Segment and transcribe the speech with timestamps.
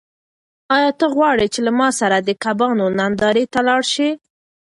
[0.75, 4.09] آیا ته غواړې چې له ما سره د کبانو نندارې ته لاړ شې؟